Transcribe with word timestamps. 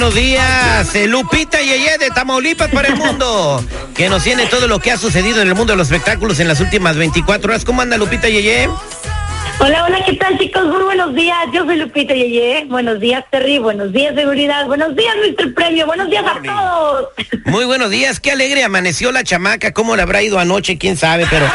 Buenos 0.00 0.14
días, 0.14 0.94
eh, 0.94 1.06
Lupita 1.06 1.60
Yeye 1.60 1.98
de 1.98 2.08
Tamaulipas 2.08 2.70
para 2.70 2.88
el 2.88 2.96
mundo, 2.96 3.62
que 3.94 4.08
nos 4.08 4.24
tiene 4.24 4.46
todo 4.46 4.66
lo 4.66 4.78
que 4.78 4.90
ha 4.90 4.96
sucedido 4.96 5.42
en 5.42 5.48
el 5.48 5.54
mundo 5.54 5.74
de 5.74 5.76
los 5.76 5.88
espectáculos 5.88 6.40
en 6.40 6.48
las 6.48 6.58
últimas 6.60 6.96
24 6.96 7.50
horas. 7.50 7.66
¿Cómo 7.66 7.82
anda 7.82 7.98
Lupita 7.98 8.26
Yeye? 8.26 8.70
Hola, 9.62 9.84
hola, 9.84 9.98
¿qué 10.06 10.14
tal 10.14 10.38
chicos? 10.38 10.64
Muy 10.66 10.82
buenos 10.84 11.14
días, 11.14 11.36
yo 11.52 11.64
soy 11.64 11.76
Lupita 11.76 12.14
Yeye. 12.14 12.64
Buenos 12.68 12.98
días, 12.98 13.24
Terry. 13.30 13.58
Buenos 13.58 13.92
días, 13.92 14.14
Seguridad. 14.14 14.66
Buenos 14.66 14.96
días, 14.96 15.14
Mr. 15.16 15.54
Premio. 15.54 15.86
Buenos 15.86 16.08
días 16.08 16.24
a 16.24 16.40
todos. 16.42 17.08
Muy 17.44 17.64
buenos 17.66 17.90
días, 17.90 18.20
qué 18.20 18.32
alegre 18.32 18.64
amaneció 18.64 19.12
la 19.12 19.22
chamaca, 19.22 19.72
cómo 19.72 19.96
le 19.96 20.02
habrá 20.02 20.22
ido 20.22 20.38
anoche, 20.38 20.78
quién 20.78 20.96
sabe, 20.96 21.26
pero 21.28 21.46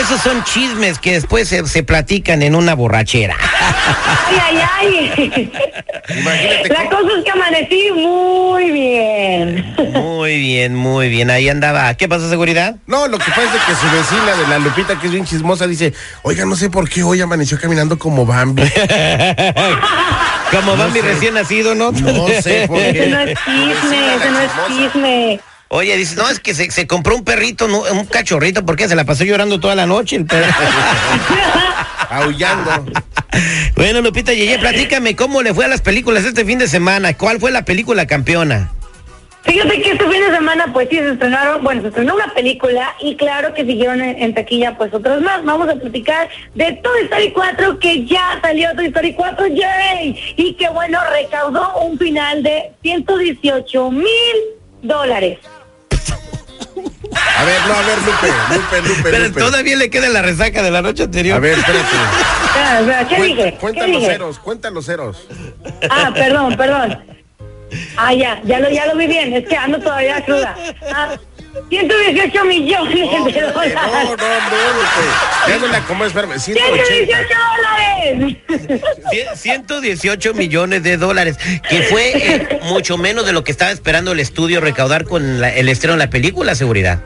esos 0.00 0.20
son 0.22 0.42
chismes 0.44 0.98
que 0.98 1.12
después 1.12 1.48
se, 1.48 1.66
se 1.66 1.82
platican 1.82 2.42
en 2.42 2.54
una 2.54 2.74
borrachera. 2.74 3.36
Ay, 3.40 4.58
ay, 4.78 5.12
ay. 5.16 5.52
Imagínate 6.18 6.68
La 6.68 6.88
cómo- 6.90 7.02
cosa 7.02 7.18
es 7.18 7.24
que 7.24 7.30
amanecí 7.30 7.90
muy 7.92 8.70
bien. 8.70 9.74
Muy 9.94 10.38
bien, 10.38 10.74
muy 10.74 11.08
bien, 11.08 11.30
ahí 11.30 11.48
andaba. 11.48 11.92
¿Qué 11.94 12.08
pasó, 12.08 12.28
seguridad? 12.28 12.76
No, 12.86 13.06
lo 13.08 13.18
que 13.18 13.30
pasa 13.30 13.42
es 13.44 13.62
que 13.64 13.74
su 13.74 13.86
vecina 13.96 14.36
de 14.36 14.48
la 14.48 14.58
Lupita, 14.58 14.98
que 14.98 15.06
es 15.06 15.12
bien 15.12 15.24
chismosa, 15.24 15.66
dice, 15.66 15.92
oiga, 16.22 16.44
no 16.44 16.56
sé 16.56 16.68
por 16.70 16.88
qué 16.88 17.02
hoy 17.02 17.20
amaneció 17.20 17.33
caminando 17.60 17.98
como 17.98 18.26
Bambi. 18.26 18.62
Como 20.50 20.76
Bambi 20.76 21.00
sé. 21.00 21.06
recién 21.06 21.34
nacido, 21.34 21.74
¿no? 21.74 21.90
No 21.90 22.28
sé 22.28 22.64
Ese 22.74 23.08
no 23.08 23.18
es 23.20 23.38
chisme, 23.44 24.14
ese 24.14 24.30
no 24.30 24.40
es 24.40 24.50
chisme. 24.68 25.40
Oye, 25.68 25.96
dice, 25.96 26.14
no, 26.14 26.28
es 26.28 26.38
que 26.38 26.54
se, 26.54 26.70
se 26.70 26.86
compró 26.86 27.16
un 27.16 27.24
perrito, 27.24 27.66
no, 27.66 27.80
un 27.80 28.06
cachorrito, 28.06 28.64
porque 28.64 28.86
se 28.86 28.94
la 28.94 29.04
pasó 29.04 29.24
llorando 29.24 29.58
toda 29.58 29.74
la 29.74 29.86
noche 29.86 30.14
el 30.16 30.26
perro. 30.26 30.52
Aullando. 32.10 32.84
bueno, 33.74 34.00
Lupita 34.00 34.32
Yeye, 34.32 34.58
platícame 34.58 35.16
cómo 35.16 35.42
le 35.42 35.52
fue 35.52 35.64
a 35.64 35.68
las 35.68 35.80
películas 35.80 36.24
este 36.24 36.44
fin 36.44 36.58
de 36.58 36.68
semana. 36.68 37.14
¿Cuál 37.14 37.40
fue 37.40 37.50
la 37.50 37.64
película 37.64 38.06
campeona? 38.06 38.70
Fíjate 39.44 39.82
que 39.82 39.90
este 39.92 40.08
fin 40.08 40.20
de 40.22 40.34
semana, 40.34 40.72
pues 40.72 40.88
sí, 40.88 40.96
se 40.96 41.10
estrenaron, 41.12 41.62
bueno, 41.62 41.82
se 41.82 41.88
estrenó 41.88 42.14
una 42.14 42.32
película 42.32 42.94
y 43.00 43.14
claro 43.14 43.52
que 43.52 43.64
siguieron 43.64 44.00
en, 44.00 44.20
en 44.22 44.34
taquilla, 44.34 44.76
pues 44.76 44.92
otros 44.94 45.20
más. 45.20 45.44
Vamos 45.44 45.68
a 45.68 45.74
platicar 45.74 46.28
de 46.54 46.72
Toy 46.82 47.02
Story 47.02 47.30
4, 47.32 47.78
que 47.78 48.06
ya 48.06 48.38
salió 48.40 48.74
Toy 48.74 48.86
Story 48.86 49.12
4, 49.14 49.46
¡yay! 49.48 50.34
Y 50.36 50.54
que 50.54 50.68
bueno, 50.70 50.98
recaudó 51.12 51.76
un 51.82 51.98
final 51.98 52.42
de 52.42 52.72
118 52.82 53.90
mil 53.90 54.06
dólares. 54.82 55.38
A 57.36 57.44
ver, 57.44 57.60
no, 57.68 57.74
a 57.74 57.82
ver, 57.82 57.98
Lupe, 57.98 58.26
Lupe, 58.54 58.88
Lupe, 58.88 59.10
Pero 59.10 59.28
Lupe. 59.28 59.40
todavía 59.40 59.76
le 59.76 59.90
queda 59.90 60.08
la 60.08 60.22
resaca 60.22 60.62
de 60.62 60.70
la 60.70 60.80
noche 60.82 61.04
anterior. 61.04 61.36
A 61.36 61.40
ver, 61.40 61.58
espérate. 61.58 61.86
Espera, 62.80 63.08
¿Qué 63.08 63.22
dije? 63.22 63.56
Cuenta 63.60 63.84
¿Qué 63.86 63.92
los 63.92 64.02
ceros, 64.04 64.38
cuenta 64.38 64.70
los 64.70 64.86
ceros. 64.86 65.28
Ah, 65.90 66.10
perdón, 66.14 66.56
perdón. 66.56 67.04
Ah, 67.96 68.12
ya, 68.14 68.40
ya 68.44 68.60
lo, 68.60 68.70
ya 68.70 68.86
lo 68.86 68.96
vi 68.96 69.06
bien, 69.06 69.32
es 69.34 69.46
que 69.46 69.56
ando 69.56 69.78
todavía 69.78 70.24
cruda. 70.24 70.56
Ah, 70.92 71.16
118 71.68 72.44
millones 72.46 72.96
No, 73.12 73.24
de 73.26 73.40
dólares. 73.42 73.74
no, 73.74 74.16
no, 74.16 74.16
no. 74.16 75.48
Ya 75.48 75.58
no 75.58 75.66
la 75.68 75.80
como, 75.86 76.04
espérame, 76.04 76.38
118 76.38 76.84
180. 76.86 77.38
dólares. 77.56 78.36
Cien- 79.12 79.36
118 79.36 80.34
millones 80.34 80.82
de 80.82 80.96
dólares, 80.96 81.36
que 81.68 81.82
fue 81.82 82.10
eh, 82.16 82.58
mucho 82.64 82.98
menos 82.98 83.24
de 83.24 83.32
lo 83.32 83.44
que 83.44 83.52
estaba 83.52 83.70
esperando 83.70 84.12
el 84.12 84.20
estudio 84.20 84.60
recaudar 84.60 85.04
con 85.04 85.40
la- 85.40 85.54
el 85.54 85.68
estreno 85.68 85.94
de 85.94 85.98
la 86.00 86.10
película, 86.10 86.54
seguridad. 86.54 87.00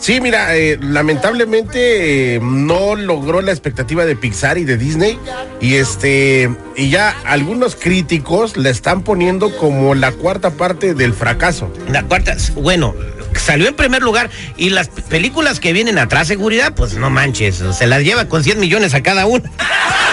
Sí, 0.00 0.20
mira, 0.20 0.56
eh, 0.56 0.78
lamentablemente 0.80 2.36
eh, 2.36 2.40
no 2.42 2.96
logró 2.96 3.42
la 3.42 3.52
expectativa 3.52 4.06
de 4.06 4.16
Pixar 4.16 4.56
y 4.56 4.64
de 4.64 4.78
Disney 4.78 5.18
y 5.60 5.74
este 5.74 6.50
y 6.74 6.88
ya 6.88 7.14
algunos 7.26 7.76
críticos 7.76 8.56
la 8.56 8.70
están 8.70 9.02
poniendo 9.02 9.54
como 9.58 9.94
la 9.94 10.12
cuarta 10.12 10.52
parte 10.52 10.94
del 10.94 11.12
fracaso. 11.12 11.70
La 11.90 12.02
cuarta, 12.04 12.34
bueno, 12.54 12.94
salió 13.34 13.68
en 13.68 13.76
primer 13.76 14.02
lugar 14.02 14.30
y 14.56 14.70
las 14.70 14.88
películas 14.88 15.60
que 15.60 15.74
vienen 15.74 15.98
atrás, 15.98 16.28
seguridad, 16.28 16.74
pues 16.74 16.94
no 16.94 17.10
manches, 17.10 17.62
se 17.72 17.86
las 17.86 18.02
lleva 18.02 18.24
con 18.26 18.42
100 18.42 18.58
millones 18.58 18.94
a 18.94 19.02
cada 19.02 19.26
una. 19.26 19.50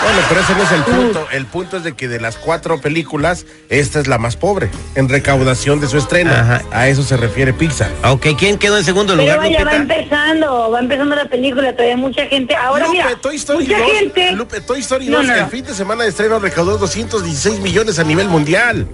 Bueno, 0.08 0.22
pero 0.30 0.40
ese 0.42 0.54
no 0.56 0.64
es 0.64 0.72
el 0.72 0.84
punto. 0.84 1.28
El 1.32 1.46
punto 1.48 1.78
es 1.78 1.84
de 1.84 1.94
que 1.94 2.08
de 2.08 2.22
las 2.22 2.38
cuatro 2.38 2.80
películas, 2.80 3.46
esta 3.70 4.00
es 4.00 4.08
la 4.08 4.18
más 4.18 4.38
pobre 4.38 4.70
en 4.96 5.10
recaudación 5.10 5.82
de 5.82 5.88
su 5.88 5.98
estreno. 5.98 6.32
Ajá. 6.32 6.62
A 6.72 6.88
eso 6.88 7.04
se 7.04 7.18
refiere 7.18 7.52
Pixar. 7.52 7.90
Ok, 8.06 8.28
¿quién 8.38 8.58
quedó 8.58 8.78
en 8.78 8.86
segundo 8.86 9.14
Pero 9.14 9.24
lugar, 9.24 9.40
vaya, 9.40 9.66
va 9.66 9.74
Lupita? 9.74 9.96
empezando, 9.96 10.72
va 10.72 10.80
empezando 10.80 11.16
la 11.16 11.26
película, 11.26 11.74
todavía 11.74 11.98
mucha 11.98 12.26
gente. 12.28 12.56
Ahora 12.56 12.86
Lupe, 12.86 12.98
mira, 13.04 13.16
Toy 13.20 13.36
Story 13.36 13.66
mucha 13.66 13.80
2, 13.80 13.92
gente. 13.92 14.32
Lupe, 14.32 14.62
Toy 14.62 14.80
Story 14.80 15.08
No, 15.08 15.18
2, 15.18 15.28
no, 15.28 15.34
no. 15.36 15.40
el 15.44 15.48
fin 15.50 15.66
de 15.66 15.74
semana 15.74 16.04
de 16.04 16.10
estreno 16.10 16.40
recaudó 16.40 16.78
216 16.78 17.60
millones 17.60 18.00
a 18.00 18.04
nivel 18.06 18.30
mundial. 18.30 18.88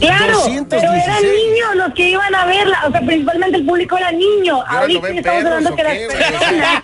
Claro, 0.00 0.32
216. 0.38 0.66
pero 0.68 0.92
eran 0.92 1.22
niños 1.22 1.68
los 1.76 1.94
que 1.94 2.08
iban 2.08 2.34
a 2.34 2.46
verla, 2.46 2.82
o 2.88 2.90
sea, 2.90 3.00
principalmente 3.00 3.58
el 3.58 3.64
público 3.66 3.96
era 3.96 4.10
niño. 4.10 4.56
¿Y 4.58 4.74
ahora 4.74 4.88
lo 4.88 5.00
Ahorita 5.00 5.08
ya 5.12 5.14
estamos 5.18 5.42
perros 5.42 5.52
hablando 5.52 5.76
que 5.76 5.82
las 5.84 5.96
personas. 5.98 6.82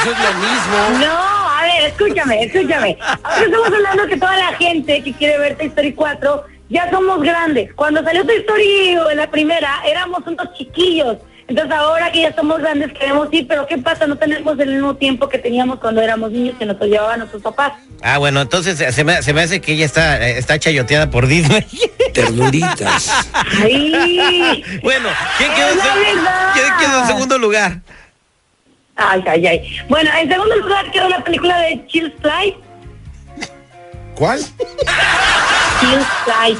Eso 0.00 0.10
es 0.12 0.18
lo 0.18 0.32
mismo. 0.38 1.06
No, 1.06 1.47
a 1.58 1.62
ver, 1.62 1.90
escúchame, 1.90 2.44
escúchame. 2.44 2.96
Ahora 3.22 3.44
estamos 3.44 3.66
hablando 3.66 4.06
que 4.06 4.16
toda 4.16 4.36
la 4.36 4.52
gente 4.54 5.02
que 5.02 5.12
quiere 5.12 5.38
ver 5.38 5.56
Toy 5.56 5.66
Story 5.66 5.92
4 5.92 6.44
ya 6.68 6.90
somos 6.90 7.20
grandes. 7.22 7.72
Cuando 7.74 8.02
salió 8.04 8.24
Toy 8.24 8.36
Story 8.36 8.96
la 9.14 9.30
primera, 9.30 9.80
éramos 9.84 10.20
unos 10.26 10.52
chiquillos. 10.54 11.16
Entonces 11.48 11.74
ahora 11.74 12.12
que 12.12 12.20
ya 12.20 12.34
somos 12.34 12.58
grandes 12.58 12.92
queremos 12.92 13.28
ir, 13.32 13.48
pero 13.48 13.66
¿qué 13.66 13.78
pasa? 13.78 14.06
No 14.06 14.16
tenemos 14.16 14.58
el 14.60 14.68
mismo 14.68 14.94
tiempo 14.96 15.30
que 15.30 15.38
teníamos 15.38 15.80
cuando 15.80 16.02
éramos 16.02 16.30
niños 16.30 16.54
que 16.58 16.66
nos 16.66 16.78
llevaban 16.78 17.20
nuestros 17.20 17.42
papás. 17.42 17.72
Ah, 18.02 18.18
bueno, 18.18 18.42
entonces 18.42 18.78
eh, 18.80 18.92
se 18.92 19.02
me, 19.02 19.22
se 19.22 19.32
me 19.32 19.40
hace 19.40 19.60
que 19.60 19.72
ella 19.72 19.86
está, 19.86 20.28
eh, 20.28 20.38
está 20.38 20.58
chayoteada 20.58 21.10
por 21.10 21.26
Disney. 21.26 21.66
Ternuritas. 22.14 23.26
¡Ay! 23.62 24.62
bueno, 24.82 25.08
¿quién 25.38 25.50
quedó, 25.54 25.68
en. 25.70 25.78
¿quién 26.52 26.66
quedó 26.78 27.00
en 27.00 27.06
segundo 27.06 27.38
lugar? 27.38 27.80
Ay, 28.98 29.22
ay, 29.26 29.46
ay. 29.46 29.78
Bueno, 29.88 30.10
en 30.18 30.28
segundo 30.28 30.56
lugar 30.56 30.90
quedó 30.90 31.08
la 31.08 31.22
película 31.22 31.56
de 31.60 31.86
Chill 31.86 32.12
Fly. 32.20 32.56
¿Cuál? 34.16 34.40
Chill 35.80 36.00
Fly. 36.24 36.58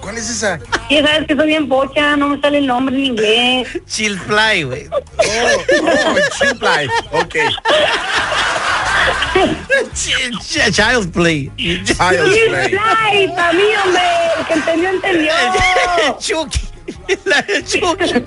¿Cuál 0.00 0.16
es 0.18 0.30
esa? 0.30 0.58
Sí, 0.88 0.98
sabes 1.02 1.26
que 1.26 1.36
soy 1.36 1.46
bien 1.48 1.68
pocha, 1.68 2.16
no 2.16 2.28
me 2.28 2.40
sale 2.40 2.58
el 2.58 2.66
nombre 2.66 2.94
en 2.96 3.04
inglés. 3.06 3.68
Chill 3.86 4.18
Fly, 4.20 4.62
güey. 4.62 4.88
Oh, 4.88 5.00
oh, 5.82 6.16
Chip 6.38 6.62
Life. 6.62 6.92
Ok. 7.12 7.34
Ch- 9.94 10.32
ch- 10.40 10.72
Child's 10.72 11.06
Play. 11.12 11.50
Chill. 11.56 11.84
Fly, 11.84 13.28
para 13.34 13.52
mí, 13.52 13.62
hombre. 13.84 14.02
El 14.38 14.46
que 14.46 14.52
entendió, 14.54 14.90
entendió. 14.90 15.32
Chucky. 16.20 16.60
La 17.24 17.42
de 17.42 17.64
Chucky. 17.64 18.24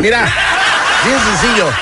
Mira, 0.00 0.30
bien 1.04 1.18
sencillo. 1.20 1.72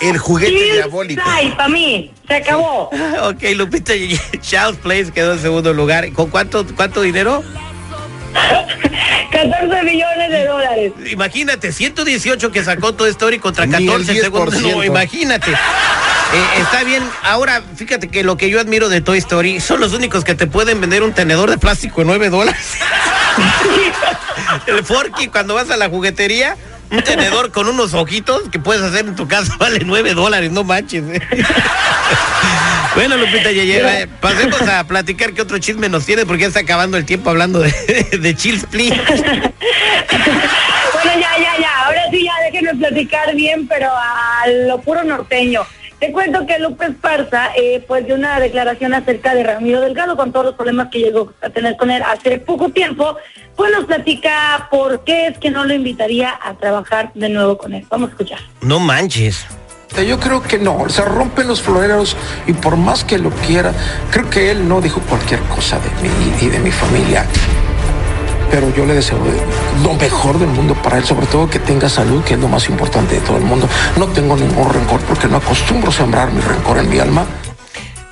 El 0.00 0.18
juguete 0.18 0.72
diabólico. 0.72 1.22
Para 1.56 1.68
mí. 1.68 2.12
Se 2.26 2.34
acabó. 2.34 2.90
Ok, 3.22 3.42
Lupita, 3.54 3.92
Child's 4.40 4.78
Play 4.82 5.10
quedó 5.10 5.32
en 5.32 5.40
segundo 5.40 5.72
lugar. 5.72 6.12
¿Con 6.12 6.30
cuánto, 6.30 6.66
cuánto 6.76 7.02
dinero? 7.02 7.42
14 9.32 9.82
millones 9.82 10.30
de 10.30 10.46
dólares. 10.46 10.92
Imagínate, 11.10 11.72
118 11.72 12.52
que 12.52 12.64
sacó 12.64 12.94
Toy 12.94 13.10
Story 13.10 13.38
contra 13.38 13.66
Ni 13.66 13.74
el 13.74 13.86
14 13.86 14.20
segundos. 14.20 14.54
10%. 14.54 14.72
No, 14.72 14.84
imagínate. 14.84 15.50
Eh, 15.52 16.60
está 16.60 16.84
bien. 16.84 17.02
Ahora, 17.22 17.62
fíjate 17.76 18.08
que 18.08 18.24
lo 18.24 18.36
que 18.36 18.50
yo 18.50 18.60
admiro 18.60 18.88
de 18.88 19.00
Toy 19.00 19.18
Story 19.18 19.60
son 19.60 19.80
los 19.80 19.92
únicos 19.92 20.24
que 20.24 20.34
te 20.34 20.46
pueden 20.46 20.80
vender 20.80 21.02
un 21.02 21.12
tenedor 21.12 21.50
de 21.50 21.58
plástico 21.58 22.00
en 22.02 22.08
9 22.08 22.30
dólares. 22.30 22.76
El 24.66 24.84
Forky, 24.84 25.28
cuando 25.28 25.54
vas 25.54 25.70
a 25.70 25.76
la 25.76 25.88
juguetería, 25.88 26.56
un 26.90 27.02
tenedor 27.02 27.50
con 27.52 27.68
unos 27.68 27.94
ojitos 27.94 28.48
que 28.50 28.58
puedes 28.58 28.82
hacer 28.82 29.06
en 29.06 29.14
tu 29.16 29.28
casa 29.28 29.54
vale 29.58 29.80
9 29.84 30.14
dólares, 30.14 30.50
no 30.50 30.64
manches. 30.64 31.04
eh. 31.08 31.20
Bueno, 32.94 33.16
Lupita 33.18 33.52
Yeye, 33.52 34.02
eh, 34.02 34.06
pasemos 34.22 34.62
a 34.62 34.82
platicar 34.84 35.34
qué 35.34 35.42
otro 35.42 35.58
chisme 35.58 35.90
nos 35.90 36.06
tiene 36.06 36.24
porque 36.24 36.42
ya 36.42 36.48
está 36.48 36.60
acabando 36.60 36.96
el 36.96 37.04
tiempo 37.04 37.28
hablando 37.28 37.58
de, 37.58 37.70
de 38.20 38.34
Chills 38.34 38.64
Please. 38.64 38.94
Bueno, 38.96 39.52
ya, 41.20 41.36
ya, 41.38 41.58
ya. 41.60 41.84
Ahora 41.84 42.00
sí, 42.10 42.24
ya 42.24 42.32
déjenme 42.50 42.74
platicar 42.76 43.34
bien, 43.34 43.68
pero 43.68 43.90
a 43.90 44.46
lo 44.66 44.80
puro 44.80 45.04
norteño. 45.04 45.66
Te 45.98 46.12
cuento 46.12 46.46
que 46.46 46.58
López 46.58 46.90
Esparza 46.90 47.48
eh, 47.56 47.82
pues 47.86 48.04
dio 48.04 48.16
una 48.16 48.38
declaración 48.38 48.92
acerca 48.92 49.34
de 49.34 49.42
Ramiro 49.42 49.80
Delgado 49.80 50.16
con 50.16 50.30
todos 50.30 50.46
los 50.46 50.54
problemas 50.54 50.88
que 50.88 50.98
llegó 50.98 51.32
a 51.40 51.48
tener 51.48 51.76
con 51.76 51.90
él 51.90 52.02
hace 52.02 52.38
poco 52.38 52.68
tiempo. 52.68 53.16
Pues 53.56 53.72
nos 53.72 53.86
platica 53.86 54.68
por 54.70 55.04
qué 55.04 55.28
es 55.28 55.38
que 55.38 55.50
no 55.50 55.64
lo 55.64 55.72
invitaría 55.72 56.38
a 56.42 56.54
trabajar 56.54 57.12
de 57.14 57.30
nuevo 57.30 57.56
con 57.56 57.72
él. 57.72 57.86
Vamos 57.88 58.10
a 58.10 58.12
escuchar. 58.12 58.38
No 58.60 58.78
manches. 58.78 59.46
Yo 60.06 60.20
creo 60.20 60.42
que 60.42 60.58
no, 60.58 60.86
se 60.90 61.02
rompen 61.02 61.48
los 61.48 61.62
floreros 61.62 62.18
y 62.46 62.52
por 62.52 62.76
más 62.76 63.02
que 63.02 63.16
lo 63.16 63.30
quiera, 63.30 63.72
creo 64.10 64.28
que 64.28 64.50
él 64.50 64.68
no 64.68 64.82
dijo 64.82 65.00
cualquier 65.00 65.40
cosa 65.44 65.78
de 65.78 65.88
mí 66.02 66.10
y 66.42 66.48
de 66.48 66.58
mi 66.58 66.70
familia. 66.70 67.24
Pero 68.50 68.74
yo 68.74 68.86
le 68.86 68.94
deseo 68.94 69.18
lo 69.82 69.94
mejor 69.94 70.38
del 70.38 70.48
mundo 70.48 70.74
para 70.82 70.98
él, 70.98 71.04
sobre 71.04 71.26
todo 71.26 71.48
que 71.50 71.58
tenga 71.58 71.88
salud, 71.88 72.22
que 72.24 72.34
es 72.34 72.40
lo 72.40 72.48
más 72.48 72.68
importante 72.68 73.16
de 73.16 73.20
todo 73.20 73.36
el 73.36 73.44
mundo. 73.44 73.68
No 73.96 74.06
tengo 74.08 74.36
ningún 74.36 74.72
rencor 74.72 75.00
porque 75.02 75.26
no 75.26 75.36
acostumbro 75.36 75.90
sembrar 75.90 76.32
mi 76.32 76.40
rencor 76.40 76.78
en 76.78 76.88
mi 76.88 76.98
alma. 76.98 77.26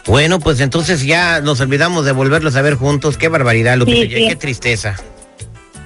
Bueno, 0.06 0.38
pues 0.38 0.60
entonces 0.60 1.02
ya 1.04 1.40
nos 1.40 1.60
olvidamos 1.60 2.04
de 2.04 2.12
volverlos 2.12 2.56
a 2.56 2.62
ver 2.62 2.74
juntos. 2.74 3.16
Qué 3.16 3.28
barbaridad, 3.28 3.76
Lupita. 3.78 4.02
Sí, 4.02 4.14
sí. 4.14 4.28
Qué 4.28 4.36
tristeza. 4.36 4.96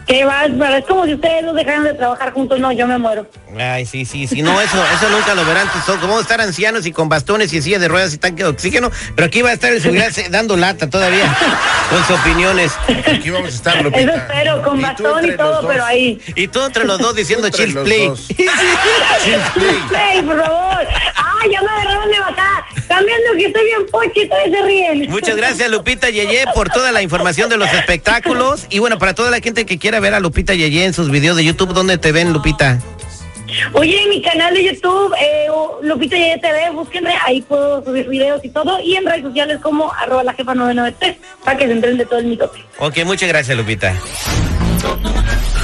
Qué 0.08 0.24
bárbaro, 0.24 0.76
es 0.76 0.86
como 0.86 1.04
si 1.04 1.12
ustedes 1.14 1.44
no 1.44 1.52
dejaran 1.52 1.84
de 1.84 1.92
trabajar 1.92 2.32
juntos. 2.32 2.58
No, 2.58 2.72
yo 2.72 2.86
me 2.86 2.96
muero. 2.96 3.26
Ay, 3.58 3.84
sí, 3.84 4.06
sí, 4.06 4.26
sí. 4.26 4.40
No, 4.40 4.58
eso, 4.58 4.82
eso 4.96 5.10
nunca 5.10 5.34
lo 5.34 5.44
verán. 5.44 5.68
Son 5.84 6.00
como 6.00 6.18
estar 6.18 6.40
ancianos 6.40 6.86
y 6.86 6.92
con 6.92 7.10
bastones 7.10 7.52
y 7.52 7.60
sillas 7.60 7.82
de 7.82 7.88
ruedas 7.88 8.14
y 8.14 8.18
tanque 8.18 8.42
de 8.42 8.48
oxígeno. 8.48 8.90
Pero 9.14 9.26
aquí 9.26 9.42
va 9.42 9.50
a 9.50 9.52
estar 9.52 9.70
el 9.70 9.82
seguridad 9.82 10.10
dando 10.30 10.56
lata 10.56 10.88
todavía 10.88 11.36
con 11.90 12.02
sus 12.06 12.18
opiniones. 12.20 12.72
Aquí 13.06 13.28
vamos 13.28 13.52
a 13.52 13.54
estar, 13.56 13.82
Lupita. 13.82 14.00
Eso 14.00 14.14
espero, 14.14 14.62
con 14.62 14.80
bastón 14.80 15.26
y 15.26 15.36
todo, 15.36 15.60
dos. 15.62 15.66
pero 15.68 15.84
ahí. 15.84 16.18
Y 16.34 16.48
tú 16.48 16.64
entre 16.64 16.86
los 16.86 16.98
dos 16.98 17.14
diciendo 17.14 17.50
chill 17.50 17.74
play. 17.74 18.08
dos. 18.08 18.28
Chill 18.38 19.40
play. 19.54 20.14
¡Ey, 20.14 20.22
por 20.22 20.42
favor! 20.42 20.86
¡Ay, 21.16 21.50
ya 21.52 21.60
me 21.60 21.68
agarraron 21.68 22.10
de 22.10 22.18
bajar! 22.20 22.57
Cambiando 22.88 23.32
que 23.36 23.46
estoy 23.46 23.64
bien 23.64 23.86
pochi, 23.90 24.28
todavía 24.28 24.58
se 24.58 24.64
ríen. 24.64 25.10
Muchas 25.10 25.36
gracias 25.36 25.70
Lupita 25.70 26.10
Yeye 26.10 26.44
por 26.54 26.70
toda 26.70 26.90
la 26.90 27.02
información 27.02 27.50
de 27.50 27.56
los 27.56 27.72
espectáculos 27.72 28.66
y 28.70 28.78
bueno, 28.78 28.98
para 28.98 29.14
toda 29.14 29.30
la 29.30 29.40
gente 29.40 29.66
que 29.66 29.78
quiera 29.78 30.00
ver 30.00 30.14
a 30.14 30.20
Lupita 30.20 30.54
Yeye 30.54 30.84
en 30.84 30.94
sus 30.94 31.10
videos 31.10 31.36
de 31.36 31.44
YouTube, 31.44 31.74
¿dónde 31.74 31.98
te 31.98 32.12
ven 32.12 32.32
Lupita? 32.32 32.80
Oye, 33.72 34.02
en 34.02 34.10
mi 34.10 34.22
canal 34.22 34.52
de 34.54 34.64
YouTube, 34.64 35.14
eh, 35.20 35.46
o 35.50 35.78
Lupita 35.82 36.16
Yeye 36.16 36.38
TV, 36.38 36.70
búsquenme, 36.70 37.14
ahí 37.24 37.40
puedo 37.42 37.82
subir 37.84 38.08
videos 38.08 38.44
y 38.44 38.50
todo, 38.50 38.78
y 38.80 38.96
en 38.96 39.06
redes 39.06 39.22
sociales 39.22 39.58
como 39.62 39.92
arroba 39.92 40.22
la 40.22 40.34
jefa 40.34 40.54
993, 40.54 41.16
para 41.44 41.56
que 41.56 41.66
se 41.66 41.72
entren 41.72 41.96
de 41.96 42.04
todo 42.04 42.18
el 42.18 42.26
mitote. 42.26 42.64
Ok, 42.78 42.98
muchas 43.04 43.28
gracias 43.28 43.56
Lupita. 43.56 43.94